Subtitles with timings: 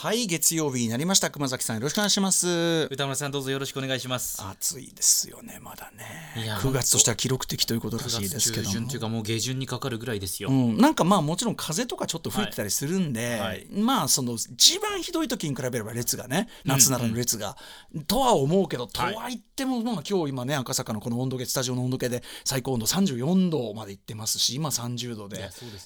[0.00, 1.28] はい月曜日になりました。
[1.28, 2.88] 熊崎さんよろしくお願いします。
[2.90, 4.42] 歌村さんどうぞよろしくお願いします。
[4.42, 6.42] 暑いですよねまだね。
[6.42, 17.58] いや9月としては記録的ということらしいですけど中旬というかもう下旬にかかるぐらいですよ、うん、なんかまあもちろん風とかちょっと吹いてたりするんで、はいまあその一番ひどい時に比べれば列がね夏ならの列が、
[18.06, 25.38] とは思うけどとは言っても、まあ今日今ね赤坂のこの温度計スタジオの温度計で最高温度34度までいってますし今30度で。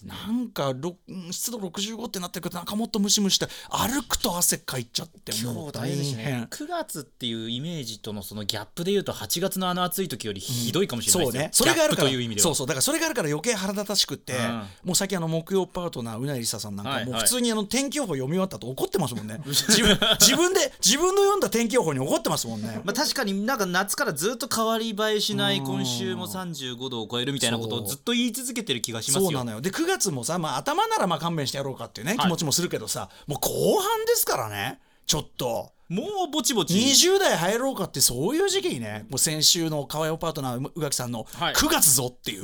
[0.03, 0.13] ね。
[0.27, 0.73] なんか
[1.31, 6.45] 湿度65ってなってくるとなんかもっとムシムシして歩くと汗かいちゃってもう大変。
[6.47, 12.45] 9月っていうイメージとのそのギャップでいうと8月のあの暑い時よりひどいかもしれないですよ、そうね、それがあるからギャップという意味では。
[12.45, 12.67] そうそう。
[12.67, 14.41] だからそれがあるから余計腹立たしくって、うん。
[14.85, 17.11] もう最近あの木曜パートナーうなりささんなんかはいはい。
[17.11, 19.41] もう普通にあの天気予報読み終わったと怒ってますもんね。
[19.47, 22.81] 自分自分で自分の読んだ天気予報に怒ってますもんね。
[22.85, 29.31] まあ、確かになんか夏からずっと変わり映えしない今週も35度を超えるみたいなことをずっと言い続けてる気がしますよ。
[29.31, 29.61] そうなのよ。
[29.61, 32.19] で9月もさ、まあ、頭ならまあ勘弁してやろうかっていうね、はい。
[32.21, 34.81] 気持ちもするけどさもう後半ですからね。
[35.07, 35.73] ちょっと。
[35.89, 36.75] もうぼちぼち。
[36.75, 41.55] 20代入ろうかってそういう時期にねもう先週の川代パートナー宇垣さんのはい。
[41.55, 42.43] 9月ぞっていう、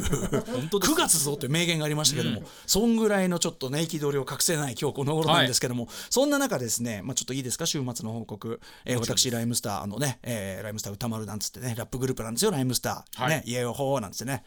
[0.71, 7.67] 当です9月ぞっていう名言がありましたけども、そんぐらいのちょっとね憤りを隠せない今日この頃なんですけども、そんな中ですね、まあ、ちょっといいですか？
[7.67, 13.31] 週末の報告、えー私ライムスターあのね、えーライムスター歌丸なんつってねラップグループなんですよライムスター、はい。
[13.31, 14.45] ねイエヨホーなんつってね。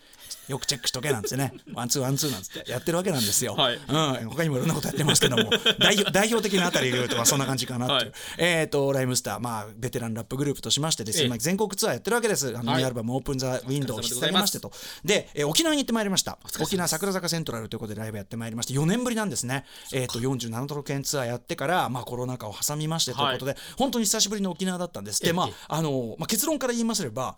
[0.47, 1.53] よくチェックしとけなんつってね。
[1.73, 3.75] one two one two なんつってやってるわけなんですよ、はい。
[3.75, 8.21] うん、他にもいろんなことやってますけども代表代表的なあたりで言うとまあそんな感じかなっていう、はい。
[8.37, 11.29] えー、と RHYMESTER、まあ、ベテランラップグループとしましてですね、ええ。
[11.29, 12.49] まあ、全国ツアーやってるわけです。
[12.49, 12.77] あのはい。
[12.77, 14.71] ニューアルバム「オープン・ザ・ウィンドウ」を引っ提げましてと。
[15.03, 16.37] で、えー沖縄に行ってまいりました。
[16.59, 25.21] 沖縄桜坂セントラルということでライブやってまいりまして4年ぶりなんですね、えー、と47都道府県ツアーやってから、まあ、コロナ禍を挟みましてということで、本当に久しぶりの沖縄だったんです。
[25.21, 25.33] で、ええ。
[25.33, 27.37] まああのまあ、結論から言いますれば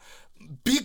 [0.64, 0.84] びっ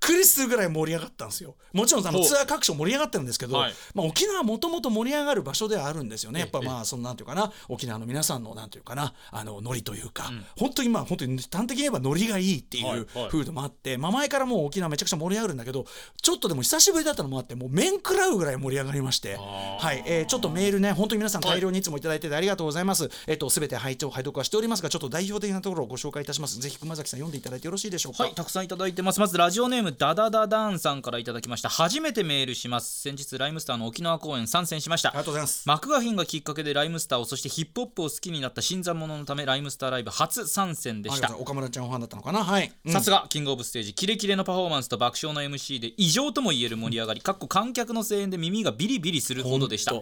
[0.00, 1.56] くりするぐらい盛り上がったんですよ。
[1.72, 3.72] もちろんあのツアー各所盛り上がってるんですけど、はい。
[3.94, 6.40] まあ、沖縄はもともと盛り上がる場所ではあるんですよね。
[6.40, 6.66] やっぱええ。
[6.66, 7.52] まあそのなんていうかな。
[7.68, 9.12] 沖縄の皆さんのなんていうかな。
[9.30, 15.84] あのノリというか、本当にまあ本当に端的に言えばノリがいいっていう風土もあって、まあ、前からもう沖縄めちゃくちゃ盛り上がるんだけど
[16.22, 19.36] ちょっとでも久しぶりだったのもあってもう面食らうぐらい盛り上がりまして。
[19.36, 26.58] はい、えーちょっとメールね本当に皆さん大量にいつもいただいててありがとうございます、えっ、と全て拝聴拝読はしておりますがちょっと代表的なところをご紹介いたします。
[26.60, 28.24] ぜひ熊崎さん読んでいただいてよろしいでしょうか？
[28.24, 29.20] はい、たくさんいただいてます。
[29.20, 31.68] まずラジオネームダダダダーンさんからいただきました。
[31.68, 33.00] 初めてメールします。
[33.02, 35.10] 先日ライムスターの沖縄公演参戦しました。
[35.10, 35.24] ありが。
[35.24, 35.62] とうございます。
[35.66, 41.36] マクガフィンがきっかけでライムスターをそしてヒップホップを好きになった新参者のためライムスターライブ初参戦でした。
[41.36, 42.44] 岡村ちゃんファンだったのかな？
[42.44, 42.92] はい、うん。
[42.92, 49.94] さすがキングオブステージキレキレのパフォーマンスと爆笑の MC で異常ともいえる盛り上がりかっこ観客の声援で耳がビリビリするほどでした。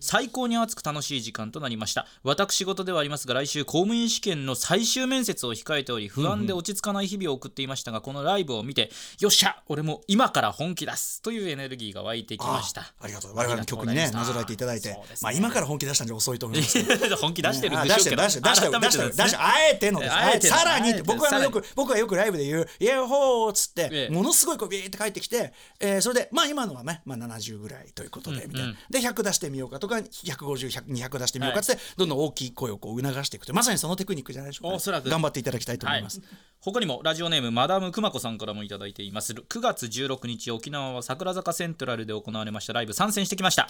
[0.00, 2.06] 最高に熱く楽しい時間となりました。
[2.22, 12.82] 私事ではありますが来週公務員試験の最終面接を控えており不安で落ち着かない日々を送っていましたがこのライブを見てよっしゃ俺も今から本気出すというエネルギーが湧いてきました。
[12.82, 13.34] あありがとう。
[13.34, 15.00] 我々の曲にねなぞらえていただいて、ね。
[15.20, 17.16] まあ今から本気出したんじゃ遅いと思います。
[17.16, 18.22] 本気出してるんあでしょうけど。
[18.22, 19.42] 出してる出してる出してる出してる出してる。
[19.42, 24.14] あえてのさらに僕はよく僕はよくライブで言う「イエーホー」っつって、ええ。
[24.14, 28.74] ものすごいこうビーって帰ってきて、えーそれでまあ今のはね、まあ、70ぐらいということで、みたいな。
[28.90, 33.46] で100出してみようかとか150200出してみようかっつって、どんどん大きい声をこう促していく。
[33.46, 35.08] とまさにそのテクニックじゃないでしょうか、おそらく。
[35.08, 36.20] 頑張っていただきたいと思はいいます、、
[36.60, 43.68] 他にもラジオネームマダムくまこさんからもいただいています9月16日沖縄は桜坂セントラルで行われましたライブ参戦してきました。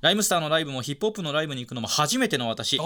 [0.00, 2.78] ライムスターのライブもヒップホップのライブに行くのも初めての私。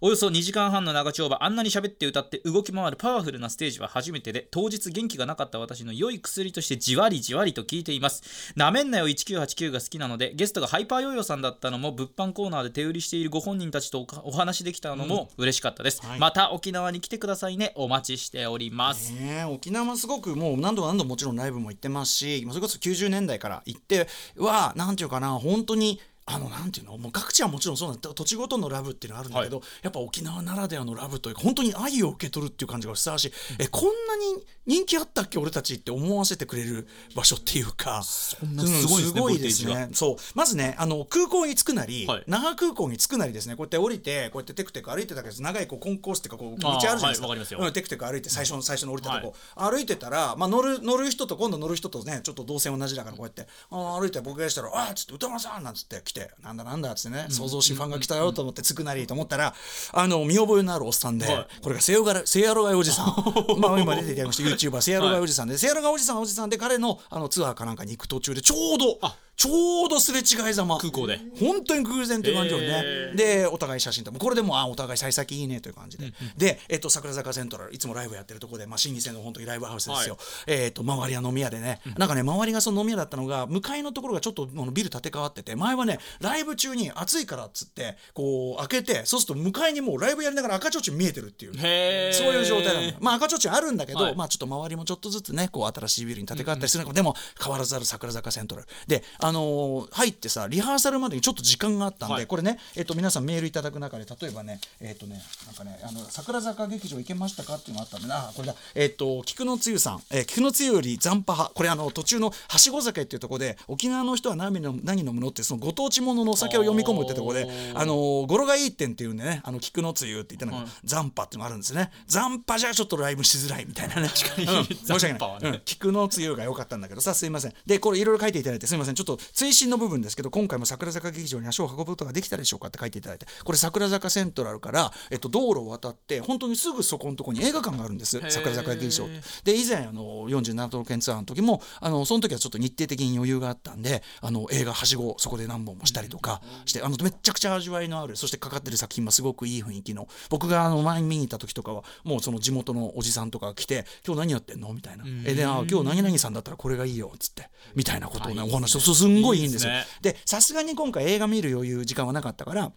[0.00, 8.52] およそ2時間半の長丁場あんなに喋って歌って動き回るパワフルなステージは初めてで当日元気がなかった私の良い薬としてじわりじわりと効いています。
[8.56, 16.18] なめんなよ1989が好きなのでゲストがハイパーヨーヨーさんだったのも物販コーナーで手売りしているご本人たちとおお話できたのも嬉しかったです、はい。
[16.18, 17.72] また沖縄に来てくださいね。
[17.74, 26.00] お待ちしております、ねえ沖縄はすごくもう何度も何度ももちろんライブも行ってますしそれこそ90年代から行ってはなんて言うかな本当に
[26.32, 26.96] あのなんていうの？
[26.98, 28.10] もう各地はもちろんそうなんだ。
[28.14, 35.38] 土地ごとのラブっていうのはあるんだけど、やっぱ沖縄ならではのラブというか本当に愛を受け取るっていう感じがふさわしい、えこんなに人気あったっけ？
[35.38, 38.02] 俺たちって思わせてくれる場所っていうか。
[38.02, 39.88] そんなすごいですねすごいですね。
[39.92, 40.16] そう。
[40.34, 42.24] まずねあの空港に着くなり、はい。
[42.26, 43.56] 那覇空港に着くなりですね。
[43.56, 59.54] こうやって降りてこうやってテクテク歩いてたけど長いこうコンコースっていうかこう道あるじゃないですか、はいわかうんテクテク歩いて最初の最初の降りたとこ、歩いてたら、まあ、乗る乗る人と今度乗る人とねちょっと動線同じだからこうやってあー歩いて僕がしたら「あっ」つって「歌丸さん」なんつって来て「なんだなんだ」っつってね想像しファンが来たよと思ってつくなりと思ったら
[59.92, 61.46] あの見覚えのあるおっさんで、はい。
[61.62, 63.06] これがセイヨガラセイヤロガイおじさん。
[63.58, 70.76] まあ今出ていただきました YouTuber セイヤロガイおじさんで、セイヤロガイおじさんはおじさんで彼のあのツアーかなんかに行く途中でちょうどあちょうどすれ違いざま。
[70.76, 71.18] 空港で。
[71.38, 91.54] 本当に偶然っていう感じよね、でお互い写真とこれでもうあお互い幸先いいねという感じで、で、えっと、桜坂セントラルいつもライブやってるところで、まあ、新規線の本当にライブハウスですよ、えっと周りは飲み屋でね、なんかね周りがその飲み屋だったのが向かいのところがちょっとビル建て替わってて前はねライブ中に暑いからっつってこう開けてそうすると向かいにもうライブやりながら赤ちょうちん見えてるっていう。
[91.54, 92.92] そういう状態なのよ。
[93.00, 94.16] まあ赤ちょうちんあるんだけど、はい。
[94.16, 98.68] まあちょっと周りもちょっとずつねこう新しいビルに建て替わったりするのが、でも変わらずある桜坂セントラル。
[98.86, 102.26] であのー入ってさリハーサルまでにちょっと時間があったんで、はい。
[102.26, 108.54] これねえっと皆さんメールいただく中で例えばねえっとねなんかねあの桜坂劇場行けましたかっていうのがあったんでねあこれだ。
[108.74, 111.54] えっと菊野つゆさん、えー、菊野つゆより残波派。
[111.54, 121.90] これあの途中のはしご酒っていうところで沖縄の人は何飲む何飲むのってそのご当地もののお酒を読み込むってところであのー語呂がいいってんっていうんでねあの菊野つゆって言ったのが、残波っていうのがあるんですね。
[122.06, 124.08] 残波じゃちょっとライブしづらいみたいなね。
[124.08, 125.48] 確かに申し訳ない、ね。
[125.50, 125.62] うん。
[125.64, 127.54] 菊のつゆが良かったんだけどさすいません。
[127.66, 128.94] でこれいろいろ書いていただいてすいません。
[128.94, 139.06] ちょっと追伸の部分ですけど今回も桜坂劇場に足を運ぶことができたでしょうかって書いていただいてこれ桜坂セントラルから、えっと、道路を渡って本当にすぐそこのところに映画館があるんです桜坂劇場
[139.44, 157.50] で以前あの47都道府県ツアーの時もあのその時はちょっと日程的に余裕があったんであの映画はしごそこで何本もしたりとかしてあのめっちゃくちゃ味わいのあるそしてかかってる作品もすごくいい雰囲気の僕があの前に見に行った時とかはもうその地元のおじさんとかが来て「今日何やってんの?」みたいな「えであ今日何々さんだったらこれがいいよ」っつって。
[157.74, 159.72] みたいなことをねお話をそうすんごいいいんですよ。
[159.72, 160.12] いいで。
[160.12, 162.72] でさすがに今回映画見る余裕時間はなかったから。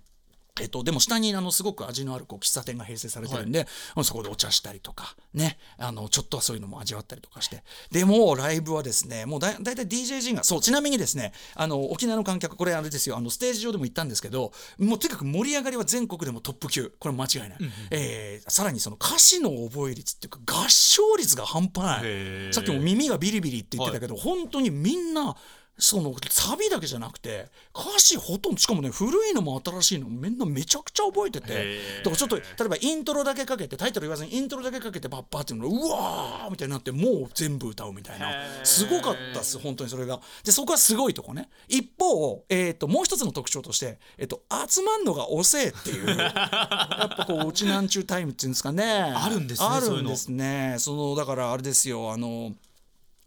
[0.61, 3.65] えっと、でも下にあのすごく味のあるこう喫茶店が併設されてるんで、
[4.03, 7.63] そこでお茶したりとかねあのちょっとはそういうのも味わったりとかして。
[7.89, 16.93] でもうライブはですねもうだだいたい DJG がそうちなみにですねあの沖縄の観客これあれですよあのステージ上でも言ったんですけどもうとにかく盛り上がりは全国でもトップ級。
[16.99, 17.49] これ間違いない、
[17.89, 22.53] えーさらにその歌詞の覚え率っていうか合唱率が半端ない。
[22.53, 25.35] さっきも耳がビリビリって言ってたけど、本当にみんな
[25.77, 38.31] そのサビだけじゃなくて歌詞ほとんどしかもね古いのも新しいのもみんなめちゃくちゃ覚えててだからちょっと例えばイントロだけかけてタイトル言わずにイントロだけかけてバッバーっていうのがうわーみたいになってもう全部歌うみたいな
[38.63, 40.19] すごかったっす本当にそれが。
[40.43, 41.49] でそこはすごいとこね。
[41.67, 48.83] 一方、えー、ともう一つの特徴として、えー、と集まんのが遅えっていう やっぱこううちなんちゅうタイムっていうんですかね。
[48.83, 50.75] あるんですねあるんですね。
[50.79, 52.53] そのだからあれですよあの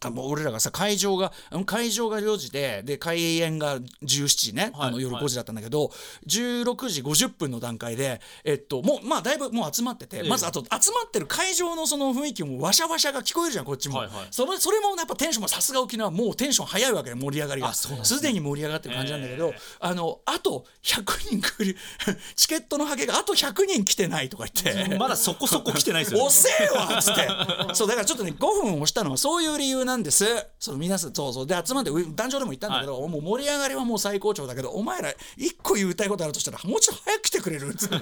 [0.05, 5.23] あもう俺らがさ会場がうん会場が4時でで開演が17時ね、はいあの夜はい。
[5.23, 5.91] 5時だったんだけど、
[6.27, 10.29] 16時50分の段階で、えっと、もうまあだいぶもう集まってて、ええ。
[10.29, 14.27] まずあと集まってる会場のその雰囲気もわしゃわしゃが聞こえるじゃんこっちも、はいはい。
[14.31, 18.17] それそれもやっぱテンションもさすが沖縄もうテンション早いわけね盛り上がりがあそうなんですね。
[18.17, 19.59] すでに盛り上がってる感じなんだけど、ええ。
[19.79, 21.77] あのあと100人来る
[22.35, 24.97] チケットのハゲがあと100人来てないとか言って。
[24.97, 27.27] まだそこそこ来てないですよ、ね、 遅えわっつって。
[27.73, 30.25] そうだからちょっとね5分押したのはそういう理由なんです。
[30.59, 31.47] その皆さんそうそう。
[31.47, 37.69] で集まってう壇上でも言ったんだけど、もう盛り上がりはもう最高潮だけどお前ら一個言いたいことあるとしたらもうちょっと早く来てくれる。
[37.69, 37.95] っつって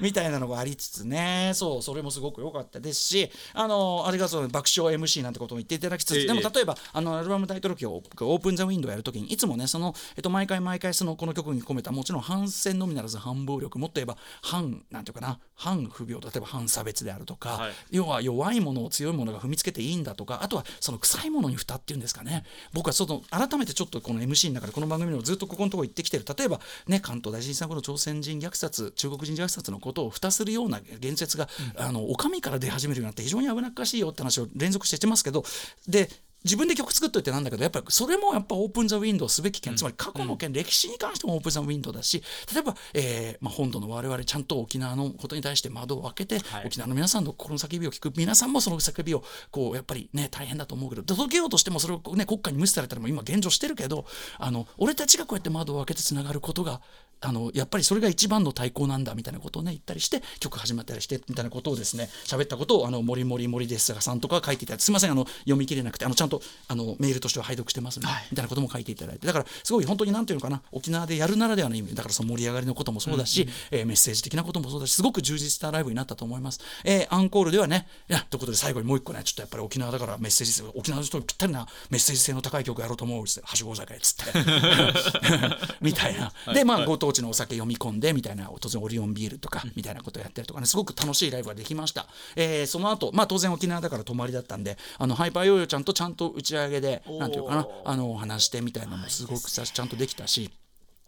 [0.00, 1.52] みたいなのがありつつね。
[1.54, 6.26] そうそれもすごく良かったですしあのありがとう爆笑 MC なんてことも言っていただきつつ、ええ。
[6.26, 8.02] でも例えばあのアルバムタイトル曲を
[8.32, 17.72] オープン・ザ・ウィンドウやるときにいつもねその、えっと、毎回毎回そのこの曲に込めたもちろん反戦のみならず反暴力もっと言えば反なんていうかな反不平等例えば反差別であるとか、はい。
[17.90, 22.44] 要は弱いものを強いものが踏みつけていいんだとかあとはその臭いものに蓋っていうんですかね。
[22.72, 26.24] 僕はその改めてちょっとこの MC の中でこの番組でもずっとここのところ言ってきてる。
[26.36, 35.44] 例えばね関東大震災後の朝鮮人虐殺中国人虐殺のことを蓋するような言説が、あのお上から出始めるようになって非常に危なっかしいよって話を連続してしてますけど。
[35.88, 36.08] で
[36.44, 46.66] 自分で曲作っといてなんだけどやっぱりそれもやっぱオープン・ザ・ウィンドウすべき件、つまり過去の件、歴史に関してもオープン・ザ・ウィンドウだし例えば、えーまあ、本土の我々ちゃんと沖縄のことに対して窓を開けて、はい。
[46.66, 54.06] 沖縄の皆さんの心の叫びを聞く皆さんもその叫びをこうやっぱりね大変だと思うけど届けようとしてもそれをね国家に無視されたらも今現状してるけど
[54.38, 56.80] あの俺たちがこうやって窓を開けてつながることが
[57.22, 66.31] あのやっぱりそれが一番の対抗なんだみたいなことをね言ったりして曲始まったりしてみたいなことをですね喋ったことをあの森森森ですがさんとか書いていただいてすみませんあの読み切れなくてあのちゃんと
[66.68, 69.26] あのメールとしては拝読してますみたいなことも書いていただいて。
[69.26, 84.32] だからすごい本当になんていうのかな沖縄でやるならではの意味だからその盛り上がりのこともそうだし、えーメッセージ的なこともそうだしすごく充実したライブになったと思います、えーアンコールではねいやということで最後にもう一個ねちょっとやっぱり沖縄だからメッセージ性沖縄の人にぴったりなメッセージ性の高い曲やろうと思うっつってはしご酒っつって。
[85.80, 86.32] みたいな。
[86.54, 88.50] でまあご当地のお酒読み込んでみたいな。
[88.60, 100.50] 当然オリオンビールとかみたいなことをやったりとかねすごく楽しいライブができました、えーその後まあ当然沖縄だから泊まりだったんであのハイパーヨーヨーちゃんとちゃんと打ち上げでなんていうかなあの話してみたいなのもすごくさちゃんとできたし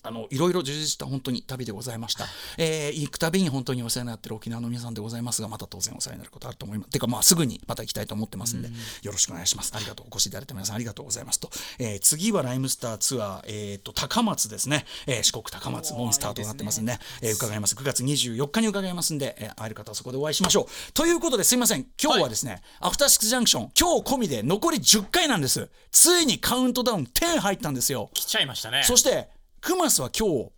[0.04, 2.26] あのいろいろ充実した本当に旅でございました、
[2.58, 6.90] えー行くたびに本当にお世話になってる沖縄の皆さんでございますがまた当然お世話になることあると思います。
[6.90, 8.68] てかまあすぐにまた行きたいと思ってますんで、
[9.02, 9.72] よろしくお願いします。
[9.74, 17.74] ありがとうお越しいただいた皆さんありがとうございますと、えー次はライムスターツアー、えー、と高松ですね、えー四国高松モンスターとなってますんで、えー伺います。
[17.74, 20.92] 9月24日に伺いますんで、えー会える方はそこでお会いしましょう。
[20.92, 21.86] ということですいません。
[22.02, 25.68] 今日はですね、アフターシックスジャンクション今日込みで残り10回なんです。
[25.90, 28.10] ついにカウントダウン10入ったんですよ。
[28.14, 28.82] 来ちゃいましたね。
[28.84, 29.28] そして
[29.64, 30.50] クマスは今日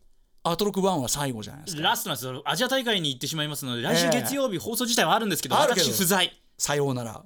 [0.43, 1.83] アトロク1は最後じゃないですか。
[1.83, 4.23] ラストなんですよアジア大会に行ってしまいますので来週ええ。
[4.23, 7.23] 月曜日放送自体はあるんですけど、あるけど私不在さようなら。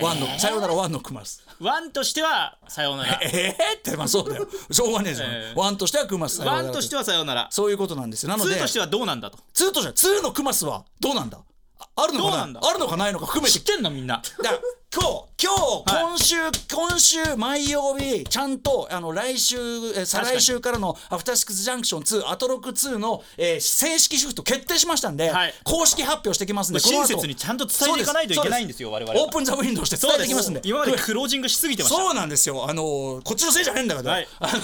[0.00, 1.44] ワンの、さようならワンのクマス。
[1.60, 3.20] ワンとしてはさようなら。
[3.24, 4.48] ええってまあそうだよ。
[4.70, 5.60] しょうがねえじゃん、ええ。
[5.60, 7.48] ワンとしてはクマスワンとしてははさようなら。
[7.50, 8.30] そういうことなんですよ。
[8.30, 9.38] なのでツーとしてはどうなんだと。
[9.52, 11.38] ツーとしてはツーのクマスはどうなんだ？
[11.78, 12.30] ああるのかな？
[12.30, 12.60] どうなんだ？
[12.64, 13.58] あるのかないのか含めて。
[13.58, 14.22] 知ってんのみんな。
[14.42, 14.58] だから
[14.90, 16.04] 今日今日、はい。
[16.04, 16.36] 今週
[16.74, 19.56] 今週毎曜日ちゃんとあの来週
[19.94, 25.54] え再来週からのアフターシックスジャンクション2アトロク2の、えー正式シフト決定しましたんで、はい。
[25.62, 27.06] 公式発表してきますんでこの後。
[27.06, 29.26] 親切にちゃんと伝えていかないといけないんですよ我々は。
[29.26, 30.62] open the window して伝えてきますんで。
[30.64, 32.02] 今までクロージングしすぎてました。
[32.02, 32.66] そうなんですよ。
[32.68, 34.28] あのこっちのせいじゃねえんだけど、はい。
[34.40, 34.62] あの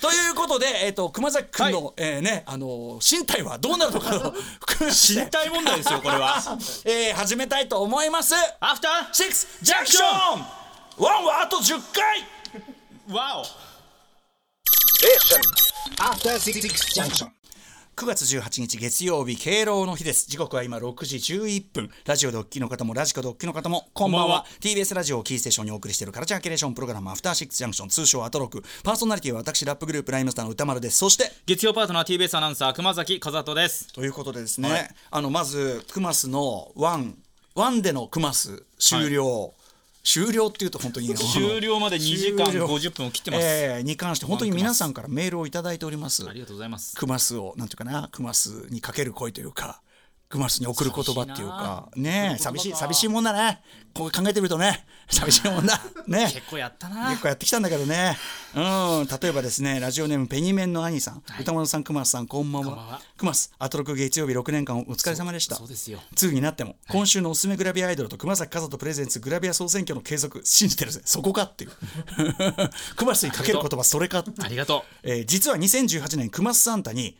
[0.00, 5.14] ということで、えー、と熊崎君の、えーねあの進退はどうなるのかを 含めて。
[5.24, 6.36] 進退問題ですよこれは。
[6.84, 10.06] えー始めたいと思いますアフターシックスジャンクション
[11.04, 12.24] ワンはあと10回
[13.08, 13.44] ワオ
[15.98, 17.28] After Six Junction.
[17.96, 20.26] 9月18日月曜日敬老の日です。
[20.28, 21.90] 時刻は今6時11分。
[22.06, 24.26] ラジオでお聞きの方もラジコでお聞きの方もこんばんは。
[24.26, 24.46] こんばんは。
[24.60, 28.62] TBS ラジオをキーステーションにお送りしているカルチャーキュレーションプログラムアフターシックスジャンクション通称アトロク。
[28.82, 30.96] パーソナリティは私ラップグループライムスターの宇多丸です。
[30.96, 33.92] そして月曜パートナー TBS アナウンサー熊崎風斗です。
[33.92, 37.18] ということでですね、はいあのまずクマスのワン
[37.60, 39.52] ワンでのクマス終了、
[40.02, 42.66] 終了っていうと本当に終了まで2時間終了。
[42.66, 46.26] 50分を切ってます、えーに関して本当に皆さんからメールをいただいております。
[46.26, 46.96] ありがとうございます。
[46.96, 49.82] クマスをなんていうかなクマスにかける声というか
[50.30, 53.60] クマスに送る言葉っていうかねえ寂しい寂しいもんだね。
[53.92, 55.82] こう考えてみるとね 寂しいもんだ。
[56.06, 57.10] ね結構やったな。
[57.10, 58.16] 結構やってきたんだけどね。
[58.54, 59.08] うん。
[59.20, 63.00] 例えばですねラジオネームペニメンの兄さん、歌丸さんクマスさんこんばんは。
[63.20, 65.56] マスアトロク月曜日6年間お疲れ様でした。
[65.56, 66.00] そうですよ。
[66.14, 71.02] 2になっても今週のおすすめグラビアアイドルと熊崎和人プレゼンツグラビア総選挙の継続信じてるぜ。
[71.04, 71.72] そこかっていう。
[72.94, 77.16] 熊須にかける言葉それかありがとえー実は2018年熊須サンタに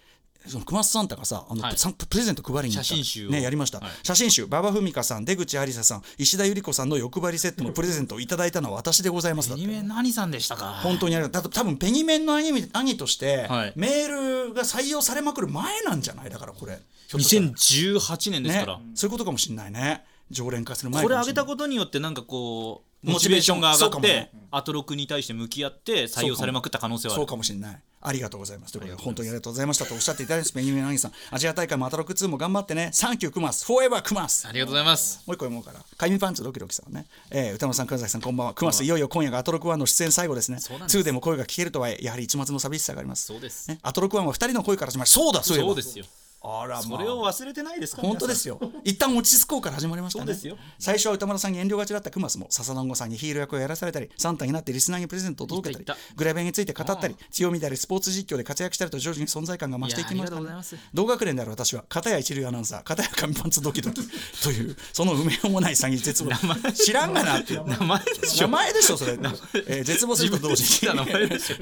[0.46, 1.74] その熊須サンタがさあの、はい。
[2.08, 2.84] プレゼント配りに行った。
[2.84, 3.30] 写真集を。
[3.30, 3.90] ねやりました、はい。
[4.02, 4.44] 写真集。
[4.44, 9.50] 馬場文香さん出口ありささん石田ゆり子さんの欲張りセットのプレゼントをいただいたのは私でございます。
[9.50, 10.80] だってうアニメ何さんでしたか？
[10.82, 11.50] 本当にありがとう。
[11.52, 13.72] 多分ペニメンの兄兄として、はい。
[13.76, 16.30] メールが採用されまくる前なんじゃない？
[16.30, 16.78] だからこれ。
[17.08, 17.48] ひょっとしたら。
[17.48, 20.04] 2018年ですから、ね、そういうことかもしれないね。
[20.30, 27.78] 常連化する前これ上げたことによってなんかこうモチベーションが上がってアトロクに対して向き合って採用されまくった可能性はあそうるかもしれない。
[28.02, 28.72] ありがとうございます。
[28.72, 32.90] ということで本当にありがとうございましたとおっしゃっていただいてメニューさんアジア大会もアトロク2も頑張ってね。
[32.92, 35.22] サンキュークマスフォーエバークマスありがとうございます。
[35.26, 38.54] もう一個読もうからかゆみパンツドキドキさんね、えー、宇多丸さん熊崎さんこんばんは。
[38.54, 40.56] クマスいよいよ今夜がアトロク1の出演最後ですね。
[40.56, 40.72] です。
[40.72, 43.26] 2でも声が聞けるとはいえやはり一抹の寂しさがあります。
[43.26, 43.70] そうです。
[43.70, 46.04] ね、アトロク1は2人の声から始まりそうだそうそうですよ
[46.42, 46.82] あらまあ。
[46.82, 48.58] それを忘れてないですか本当ですよ。
[48.84, 50.26] 一旦落ち着こうから始まりましたね。
[50.26, 50.56] そうですよ。
[50.78, 60.76] 最初は歌丸さんに遠慮がちだったクマスも笹団子さんにヒール役をやらされたりサンタになってリスナーにプレゼントを届けたりグラビアについて語ったり強みであるスポーツ実況で活躍したりと徐々に存在感が増していきました、いやありがとうございます。
[60.94, 64.00] 同学年である私は片や一流アナウンサー片や紙パンツドキドキ
[64.42, 66.30] というその埋めようもない詐欺絶望。
[66.72, 67.66] 知らんがなっていう。
[67.66, 68.42] 名前でしょ。
[68.42, 71.56] 名前でしょそれ、えー絶望すると同時自分で言った名前でしょ。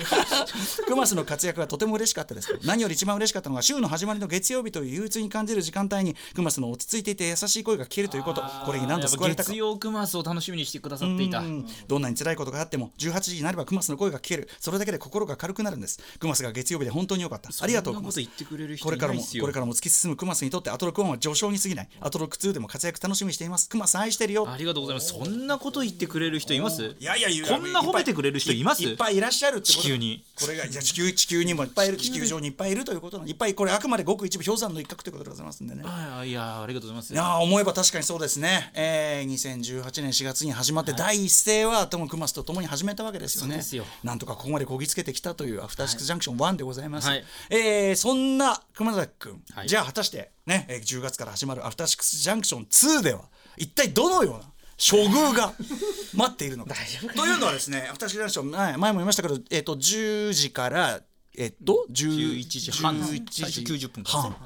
[0.86, 8.42] クマスの活躍がとても嬉しかったです何より一番嬉しかったのが週の始まりの月曜日という憂鬱に感じる時間帯にクマスの落ち着いていて優しい声が聞けるということ。
[8.64, 9.50] これに何度救われたか。
[9.50, 11.40] 月曜クマスを楽しみにしてくださっていた。
[11.40, 11.66] うん。
[11.86, 14.48] どんなに辛いことがあっても18時になればクマスの声が聞ける。
[14.60, 16.00] それだけで心が軽くなるんです。
[16.18, 17.50] クマスが月曜日で本当に良かった。
[17.60, 17.94] ありがとう。
[17.94, 21.88] クマスこと言ってくれる人これからもこれからも突き進むクマスにとってアトロク1は序章に過ぎない。
[22.00, 23.68] アトロク2でも活躍楽しみにしています。
[23.68, 24.48] クマス愛してるよ。
[24.48, 25.08] ありがとうございます。
[25.08, 26.96] そんなこと言ってくれる人います？
[26.98, 28.82] いやいやこんな褒めてくれる人います？
[28.82, 30.24] いっぱいいらっしゃる地球に。
[30.40, 35.82] これがいや地球地球にもいっぱいいる地球上にいっぱいいるということいっぱいこれあくまでごく一部氷山の一角ということでございますんでね。
[35.84, 37.12] あいやありがとうございます。
[37.12, 43.60] いやー思えば確かにそうですね、えー、2018年4月に始まって第一声はトム・クマスと共に始めたわけですよね。
[43.74, 43.84] よ。
[44.04, 47.24] なんとかここまでこぎつけてきたというアフターシックスジャンクション1でございます、はい。
[47.50, 49.68] えーそんな熊崎君、はい。
[49.68, 53.22] じゃあ果たしてね、えー10月から始まるアフターシックスジャンクション2では
[53.56, 54.40] 一体どのような
[54.78, 55.52] 処遇が
[56.14, 56.74] 待っているのか。
[57.16, 61.00] というのはですねアフターシックスジャンクション前前も言いましたけど、えー、と10時から
[61.38, 63.00] えっ、と10 11時半。
[63.00, 64.36] 11最初90分半。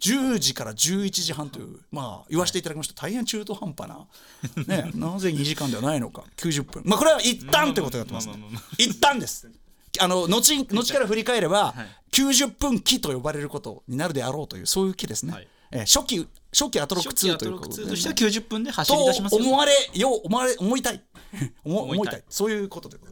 [0.00, 2.94] 10時から11時半というまあ言わせていただきました。
[3.00, 4.06] 大変中途半端な、
[4.66, 6.24] ね、なぜ2時間ではないのか。
[6.36, 6.82] 90分。
[6.84, 8.28] まあこれは一旦ということになってます。
[8.78, 9.48] 一旦です。
[10.00, 11.74] あの後後から振り返れば、
[12.10, 15.48] 90分期と呼ばれることになるであろうというそういう期ですね、はい。
[15.70, 19.44] えー初期初期アトロック2初期アトロということで、ック2としては90分で走とり出しますよ。
[19.44, 21.02] 思われよう思われ思いたい。
[21.64, 21.96] 思思いたい。
[21.96, 22.24] 思いたい。
[22.28, 23.11] そういうことでござい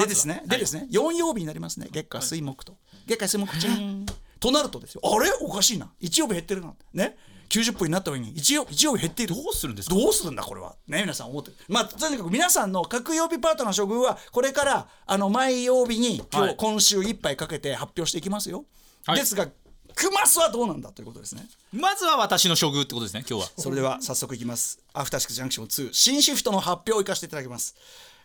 [0.00, 2.76] でですね、でですね4曜日になりますね月火水木と、
[3.06, 4.06] 月火水木チン
[4.38, 5.02] となるとですよ。
[5.04, 5.30] あれ？
[5.42, 5.90] おかしいな。
[6.00, 6.74] 1曜日減ってるな。
[6.94, 7.16] ね
[7.50, 9.34] ？90分になった上に1曜1曜日減っている。
[9.34, 9.94] どうするんですか？
[9.94, 10.76] どうするんだこれは？
[10.86, 11.02] ね？
[11.02, 11.56] 皆さん思ってる。
[11.68, 16.56] まあとにかく皆さんの各曜日パートナーの処遇はこれからあの毎曜日に今日、はい。
[16.56, 18.64] 今週いっぱいかけて発表していきますよ、
[19.04, 19.18] はい。
[19.18, 19.48] ですが
[19.94, 21.46] クマスはどうなんだということですね。
[21.72, 23.50] まずは私の処遇ってことですね今日は。
[23.58, 24.78] それでは早速いきます。
[24.94, 27.74] アフターシックスジャンクション2新シフトの発表をいかせていただきます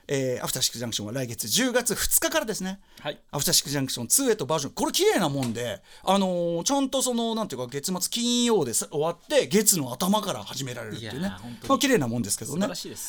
[0.07, 3.19] えーアフターシックスジャンクションは来月10月2日からですね、はい。
[3.31, 4.73] アフターシックスジャンクション2へとバージョン。
[4.73, 11.29] これ綺麗なもんで、あのーちゃんとそのなんていうか月末金曜でさ終わって月の頭から始められるっていうね。
[11.67, 12.67] まあ綺麗なもんですけどね。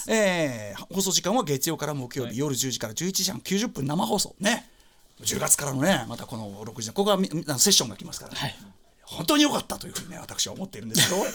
[0.09, 4.69] えー放送時間は月曜から木曜日、夜10時から11時半90分生放送ね。
[5.23, 8.55] 10月からのねまたこの6時ここはセッションが来ますから、はい
[9.07, 11.25] 本当に良かったというふうにね私は思っているんですけど。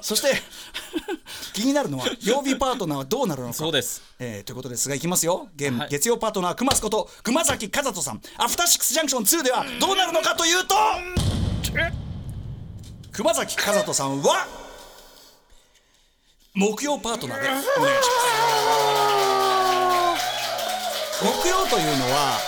[0.00, 0.40] そして
[1.52, 3.54] 気になるのは曜日パートナーはどうなるのか。
[3.54, 4.02] そうです。
[4.18, 5.48] えーということですがいきますよ。
[5.56, 5.88] 現、はい。
[5.90, 8.22] 月曜パートナー熊津こと熊崎和人さん。
[8.36, 10.76] アフターシックスジャンクション2ではどうなるのかというと
[13.12, 14.46] 熊崎和人さんは
[16.54, 17.72] 木曜パートナーでお願いしま
[20.16, 20.22] す。
[21.42, 22.38] 木曜というのは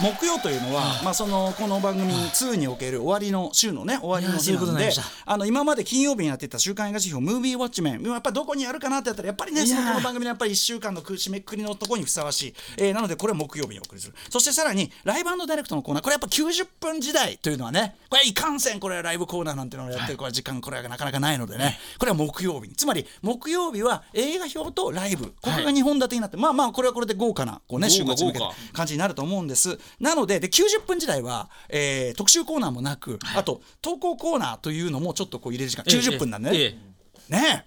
[0.00, 4.90] 木曜というのは、まあ、そのこの番組2における終わりの週のね終わりの日なんで
[5.26, 14.14] あの今まで金曜日にやってた週刊映画辞表ムービーウォッチメンやっぱりどこにやるかなってやったらやっぱりねそのこの番組のやっぱり1週間の締めくくりのところにふさわしい、えーなのでこれは木曜日にお送りする。
[14.30, 16.02] そしてさらにライブダイレクトのコーナー。
[16.02, 21.78] これやっぱ90分時代というのはねこれはいかんせんこれはライブコーナーなんていうのをやってるこれは時間これはなかなかないのでね。
[21.98, 22.74] これは木曜日に。
[22.74, 25.26] つまり木曜日は映画表とライブ。
[25.26, 28.40] ここが2本立てになって、まあまあこれはこれで豪華なこうね週末に向け
[28.72, 36.50] 感じになると思うんですなのでで90分時代は、えー特集コーナーもなく、あと投稿コーナーというのもちょっとこう入れる時間90分なんで。
[36.50, 36.90] ね、えええ。
[37.30, 37.64] ね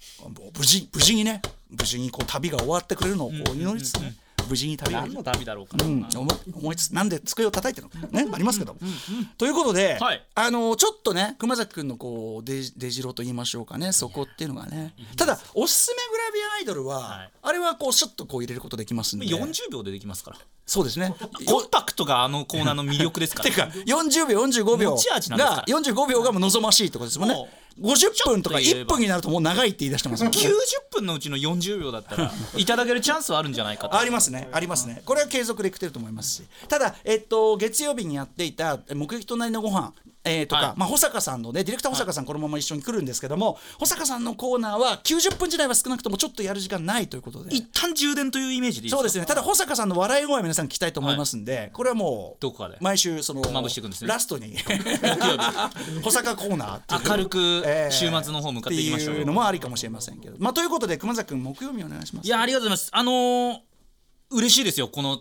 [0.58, 4.14] 無事無事にね無事にこう旅が終わってくれるのをこう祈りつつね、
[4.50, 6.08] 無事に旅が何の旅だろうかな、うん、
[6.54, 8.14] 思いつつなんで机を叩いてるのか。
[8.14, 8.76] ねありますけど、
[9.38, 10.24] ということで、はい。
[10.36, 13.92] あのちょっとね熊崎君のこう出出城と言いましょうかね。
[13.92, 14.94] そこっていうのがね。
[15.18, 17.32] ただおすすめグラビアアイドルは、はい。
[17.42, 19.26] あれはこうシュッとこう入れることできますんで。
[19.26, 20.38] 40秒でできますから。
[20.66, 21.14] そうですね。
[21.46, 27.36] コンパクトがあのコーナーの魅力ですか てらか40秒45秒がら45秒が望ましいってことですもんね。
[27.36, 28.96] も50分とか1ちょっと言えば。
[28.96, 30.52] 分になるともう長いって言い出してますね90
[30.92, 33.98] 分のうちの40秒だったら いただけるチャンスはあるんじゃないかと。
[33.98, 35.02] ありますね、ありますね。
[35.06, 36.44] これは継続できてると思いますし。
[36.68, 39.94] ただ、えっと、月曜日にやっていた、目撃隣のご飯
[40.26, 40.74] えーとか、はい。
[40.78, 47.54] まあ、保坂さんのね、ディレクター保坂さん、このまま一緒に来るんですけども、保坂さんのコーナーは90分時代は少なくともちょっとやる時間ないということで。
[47.54, 48.98] 一旦充電というイメージでいいですか？
[48.98, 49.26] そうですね。
[49.26, 52.78] ただ保坂さんの笑い声は皆さん聞きたいと思いますんで、これはもうどこかで。
[52.80, 54.08] 毎週そのまぶしていくんですね。
[54.08, 54.56] ラストに
[56.04, 60.36] 保坂コーナー明るくえー週末の方向かっていきましょうっていうのもありかもしれませんけど。
[60.40, 62.26] まあということで熊崎君木曜日お願いします。
[62.26, 62.90] いやありがとうございます。
[62.94, 63.58] あのー、
[64.32, 65.20] 嬉しいですよこの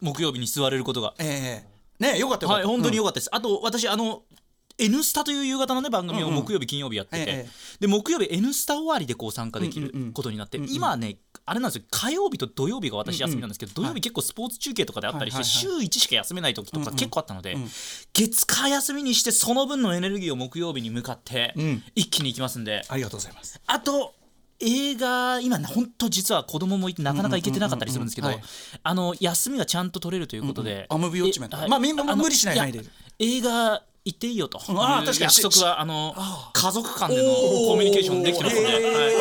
[0.00, 1.14] 木曜日に座れることが。
[1.18, 1.69] えー、
[2.00, 2.60] ねよかったよかった。
[2.60, 4.22] はい本当によ良かったです、あと私あの
[4.78, 7.48] 「N スタ」という夕方のね番組を木曜日金曜日やってて、ええ。
[7.80, 10.12] で木曜日「N スタ」終わりでこう参加できるうんうんうん。
[10.12, 10.72] ことになって、うんうん。
[10.72, 11.84] 今ねあれなんですよ。
[11.90, 17.70] 火曜日と土曜日が私休みなんですけど、土曜日結構スポーツ中継とかであったりして、はいはい週1しか休めない時とか結構あったので、うん。
[18.12, 21.82] 月火休みにしてその分のエネルギーを木曜日に向かってうん。
[21.94, 23.60] 一気に行きますんで、ありがとうございます。
[23.66, 24.14] あと
[24.60, 28.50] 映画今本当実は子供もいてなかなか行けてなかったりするんですけどうんうんうんうん
[28.82, 31.64] あの休みがちゃんと取れるということで、あムービーウォッチメンとか。
[31.64, 32.78] えまあみんなの無理しないで。
[32.78, 32.84] や
[33.18, 34.58] 映画行っていいよと。
[34.58, 35.20] あー確かに。
[35.20, 37.34] 約束はあのあ家族間での
[37.68, 39.12] コミュニケーションできてますので、はい。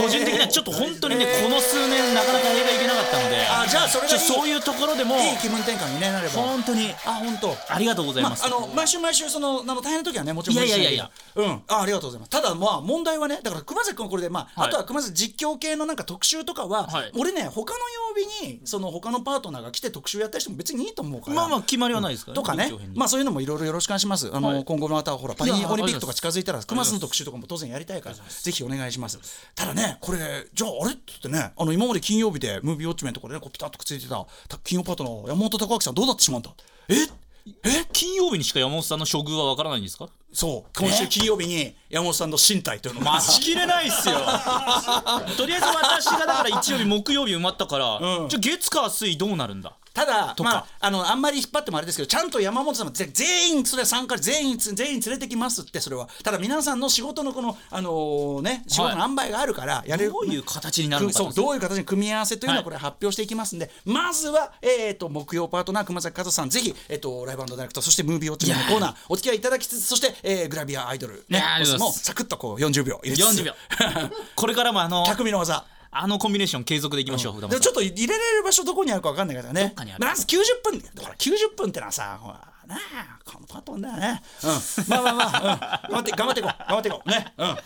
[0.00, 3.36] 個人的にはちょっと本当にねこの数年なかなか映画行けなかったので。
[3.46, 6.34] あじゃあそれがそういうところでもいい気分転換にねなれば。
[6.34, 7.56] 本当にあ本当。
[7.72, 11.62] ありがとうございます、あの毎週毎週そのあの大変な時はねもちろんいやいやいやうん。
[11.68, 12.30] あありがとうございます。
[12.30, 14.68] ただまあ問題はねだから熊崎君はこれでまあ、はい。
[14.68, 17.12] あとは熊崎実況系のなんか特集とかは、はい。
[17.16, 21.36] 俺ね他の曜日にその他のパートナーが来て特集やったりしても別にいいと思うから。
[21.36, 22.70] まあまあ決まりはないですからとかね。
[22.94, 24.64] まあそういうのもいろいろよろしくお願いしますあの、はい。
[24.64, 26.90] 今後またほらパリオリンピックとか近づいたらありがとうございます。
[26.90, 29.18] 熊須の特集とかも当然やりたいからぜひお願いします。
[29.54, 30.18] ただねこれ
[30.52, 36.50] じゃああれっつってねあの今まで金曜日でムービーウォッチメンとかでねこうピタッとくっついてたた金曜パートナー山本隆明さんどうなってしまうんだ
[36.88, 36.94] え？
[36.96, 37.84] え？
[37.92, 40.08] 金曜日にしか山本さんの処遇はわからないんですか？
[40.32, 40.78] そう。
[40.80, 42.94] 今週金曜日に山本さんの身体という。
[42.94, 44.14] のが待ちきれないっすよ。
[45.36, 48.28] とりあえず私がだから日曜日木曜日埋まったから、うん。
[48.30, 49.76] じゃあ月火水どうなるんだ？
[49.94, 56.08] ただまああのあんまり引っ張ってもあれですけどちゃんと山本さんもぜ全員それは参加全員全員連れてきますってそれは。
[56.24, 62.64] ただ皆さんの仕事のこのあのーね仕事の塩梅があるからやれる、どういう形になるのかそうどういう形に組み合わせというのははい。
[62.64, 71.42] これ発表していきますんで、まずは、えー、と木曜パートナー熊崎和人さんぜひ、えー、とライブダイレクトそしてムービーウォッチのコーナーお付き合いいただきつつそして、えーグラビアアイドル、ね
[71.78, 73.52] もうサクッとこう40秒入れつつ40秒。
[74.34, 75.64] これからもあの匠の技
[75.96, 79.68] あのコンビネーション継続でいきましょう、でもちょっと入れられる場所どこにあるか分かんないからね。
[79.72, 84.22] っかにあるまず90分ほら90分ってのはさほらなあこのパトンだよね。
[84.42, 84.50] うん。
[84.88, 87.34] まあまあまあ、うん、頑張って頑張っていこう頑張っていこうね。
[87.36, 87.46] うん。
[87.46, 87.58] あ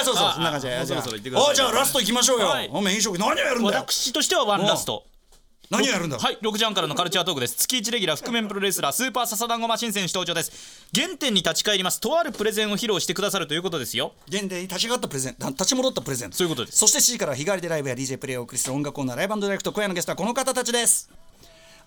[0.00, 0.86] あそうそうあそんな感じで。
[0.86, 2.46] そろそろ行ってくださいおじゃあラスト行きましょうよ。
[2.46, 3.78] はいおめえ飲食何をやるんだよ。
[3.80, 5.04] 私としてはワンラスト
[5.72, 6.18] 何をやるんだ？
[6.18, 7.56] はい6時半からのカルチャートークです。
[7.56, 10.86] 月1レギュラー覆面プロレスラースーパーササダンゴマシン選手登場です。
[10.94, 11.98] 原点に立ち返ります。
[11.98, 14.12] とあるプレゼンを披露してくださるということですよ。
[14.28, 16.30] 現代に立ち上がったプレゼン立ち戻ったプレゼン。
[16.30, 16.78] トそういうことです。
[16.78, 21.21] そして C から日替わりでライブや DJ プレイをお送りする音楽コーナーライブダイレクト今夜のゲストはこの方たちです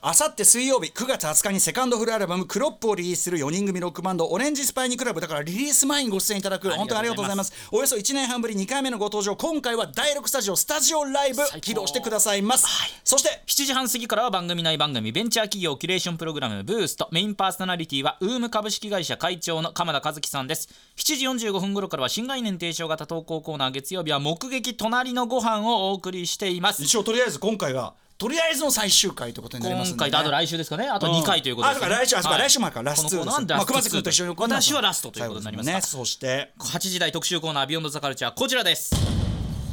[0.07, 6.69] あさって水曜日9月20日にセカンドフルアルバム「クロップ」をリリースする4人組ロックバンドオレンジスパイニークラブだからリリース前にご出演いただく。
[6.69, 7.51] 本当にありがとうございます。
[7.71, 12.67] およそ1年半ぶり2回目のご登場今回は第6スタジオスタジオライブ披露してくださいます、
[13.03, 17.09] そして7時半過ぎからは番組内番組ベンチャー企業キュレーションプログラムブースト。
[17.11, 20.69] メインパーソナリティはウーム株式会社会長の鎌田和樹さんです。
[20.97, 26.83] 7時45分頃からは新概念提唱型投稿コーナー月曜日は目撃隣のご飯をお送りしています。
[26.83, 30.87] 一応とりあえず今回がとりあえずの最終回ということになりますんで、ね、今回とあと来週ですかね。
[30.87, 35.69] あと2回ということです、あだから来週あはい来週もあるからラスト2このコーナーはまあ、熊崎君と一緒に私はラストということになります。
[35.69, 36.51] ねそして。
[36.59, 38.95] 8時台特集コーナービヨンドザカルチャーこちらです。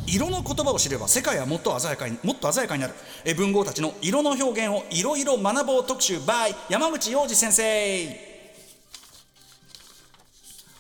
[0.09, 2.95] 色の言葉を知れば世界はもっと鮮やかにもっと鮮やかになる。
[3.25, 8.32] え文豪たちの色の表現をいろいろ学ぼう特集 by 山口洋二先生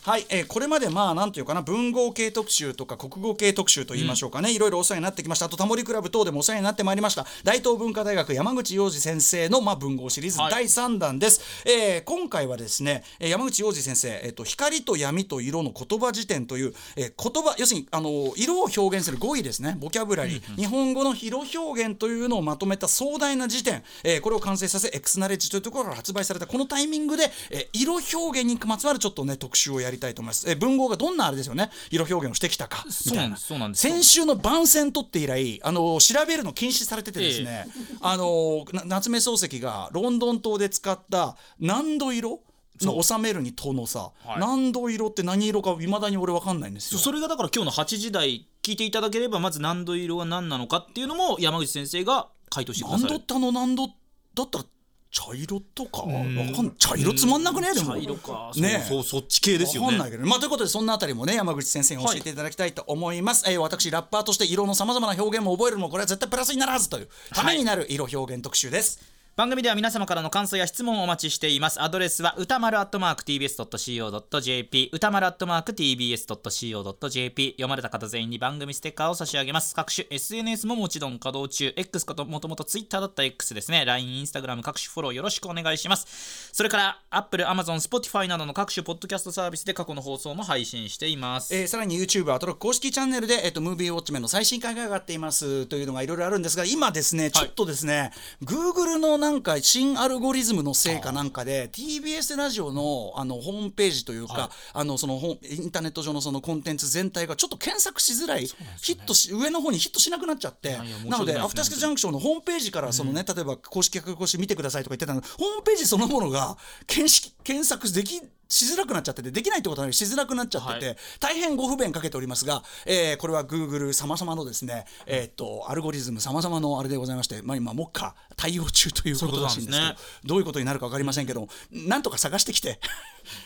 [0.04, 5.46] はい、えーこれまでまあなんていうかな文豪系特集とか国語系特集と言いましょうかね、いろいろお世話になってきました。
[5.46, 7.24] あとタモリクラブ等でもお世話になってまいりました。
[7.44, 10.50] 大東文化大学山口洋二先生のまあ文豪シリーズはい。
[10.50, 19.76] 第3弾です、えー今回はですねえー山口洋二先生、えーと光と闇と色の言葉辞典という、えー言葉要するにあの色を表現する語彙ですね。
[19.78, 31.70] ボキャブラリー、日本語の色表現というのをまとめた壮大な辞典、えーこれを完成させ X ナレッジというところから発売されたこのタイミングで、えー色表現にまつわるちょっとね特集をやりたいと思います、えー文豪がどんなあれですよね。
[31.90, 32.84] 色表現をしてきたか。
[33.06, 33.36] みたいな。
[33.36, 33.82] そうなんです。
[33.82, 37.66] 先週の番宣取って以来あの調べるの禁止されててですね、
[38.00, 42.40] あのな夏目漱石がロンドン島で使った何度色？
[42.80, 44.40] の収めるにとのさ、はい。
[44.40, 46.98] 何度色って何色かいまだに俺分かんないんですよ。
[46.98, 53.10] それがだから今日の8時台聞いていただければまず何度色は何なのかっていうのも山口先生が回答してくださる。
[53.10, 53.52] 何度ってあの？
[53.52, 53.88] 何度
[54.34, 54.64] だったら
[55.12, 56.02] 茶色とか？
[56.02, 57.74] わかんない茶色つまんなくね？
[57.74, 57.92] でも。
[57.92, 58.50] 茶色か。
[58.56, 58.84] ね。
[58.88, 59.86] そうそっち系ですよね。
[59.86, 69.00] わかんないけど、まあ、ということでそんなあたりもね山口先生に教えていただきたいと思います、えー私ラッパーとして色のさまざまな表現も覚えるのもこれは絶対プラスになるはずというためになる色表現特集です、
[69.34, 71.82] 番組では皆様からの感想や質問をお待ちしています。
[71.82, 79.74] アドレスは歌丸アットマーク TBS.CO.JP 歌丸アットマーク TBS.CO.JP 読まれた方全員に番組ステッカーを差し上げます。
[79.74, 81.72] 各種 SNS ももちろん稼働中。
[81.74, 83.86] X こともともと Twitter だった X ですね。
[83.86, 86.50] LINE、Instagram 各種フォローよろしくお願いします。
[86.52, 91.56] それから Apple、Amazon、Spotify などの各種ポッドキャストサービスで過去の放送も配信しています。
[91.56, 98.12] えーさらに YouTube アトロック公式チャンネルで、えっとムービーウォッチメンの最新回が上がっていますというのがいろいろあるんですが今ですねちょっとですね、
[98.44, 105.14] Google のなんか新アルゴリズムのせいかなんかで TBS ラジオのあのホームページというか、あのその
[105.48, 108.46] インターネット上のそのコンテンツ全体がちょっと検索しづらい、
[108.80, 116.56] ヒットし上の方にヒットしなくなっちゃってなのでアフターシックスジャンクションのホームページからそのね、例えば公式客越し見てくださいとか言ってたのホームページそのものが
[116.88, 120.96] 検し検索できしづらくなっちゃっててできないってことはしづらくなっちゃってて、はい。
[121.20, 132.78] 大変ご不便かけておりますが、えーこれは Google さまざまのですね、えーっとアルゴリズムさまざまのあれでございまして、まあ、今目下対応中ということらしいんですけどそういうことなんでどういうことになるか分かりませんけどなんとか探してきて。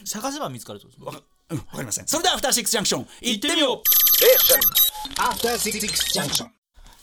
[0.04, 2.06] 探せば見つかるってことですか,、うん、わかりません。
[2.06, 3.82] それではアフターシックスジャンクション行ってみよう。
[5.20, 5.78] After Six
[6.18, 6.55] Junction.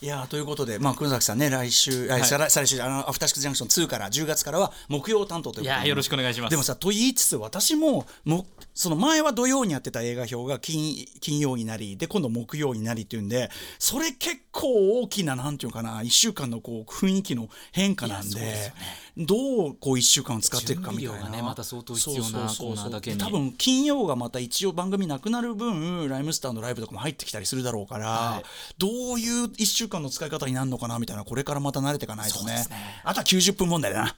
[0.03, 5.69] いやーということで、まあ、黒崎さんね、来週、あ再来再来週、あの、アフターシックスジャンクション2から、10月からは木曜担当ということで。
[5.69, 6.51] いやーよろしくお願いします。
[6.51, 18.73] でもさ、と言いつつ、私も、もその前は土曜にやってた映画表が金金曜になり、で、今度木曜になりっていうんで、それ結構大きな、なんていうのかな、1週間のこう雰囲気の変化なんで、
[19.15, 21.29] どうこう1週間を使っていくかみたいな。
[21.29, 23.19] ねまた相当必要なコーナーだけに。
[23.19, 28.41] 多分金曜がまた一応番組なくなる分ライムスターのライブとかも入ってきたりするだろうから、
[28.79, 32.63] どういう1週間の使い方になるのかなみたいなこれからまた慣れていかないとね。
[33.03, 34.15] あとは90分問題だな.